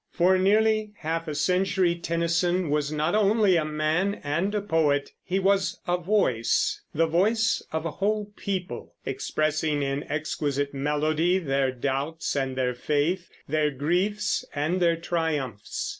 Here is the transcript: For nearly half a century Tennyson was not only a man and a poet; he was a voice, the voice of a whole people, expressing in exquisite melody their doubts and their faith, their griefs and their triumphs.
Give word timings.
For 0.09 0.35
nearly 0.39 0.93
half 0.97 1.27
a 1.27 1.35
century 1.35 1.93
Tennyson 1.95 2.71
was 2.71 2.91
not 2.91 3.13
only 3.13 3.55
a 3.55 3.63
man 3.63 4.15
and 4.23 4.55
a 4.55 4.59
poet; 4.59 5.11
he 5.23 5.37
was 5.37 5.79
a 5.87 5.95
voice, 5.95 6.81
the 6.91 7.05
voice 7.05 7.61
of 7.71 7.85
a 7.85 7.91
whole 7.91 8.31
people, 8.35 8.95
expressing 9.05 9.83
in 9.83 10.01
exquisite 10.09 10.73
melody 10.73 11.37
their 11.37 11.71
doubts 11.71 12.35
and 12.35 12.55
their 12.55 12.73
faith, 12.73 13.29
their 13.47 13.69
griefs 13.69 14.43
and 14.55 14.79
their 14.79 14.95
triumphs. 14.95 15.89